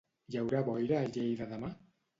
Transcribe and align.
Hi 0.31 0.39
haurà 0.39 0.63
boira 0.71 0.99
a 1.03 1.13
Lleida 1.13 1.51
demà? 1.57 1.75